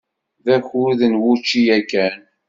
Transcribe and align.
D 0.45 0.47
akud 0.55 0.99
n 1.11 1.13
wučči 1.21 1.61
yakan. 1.67 2.17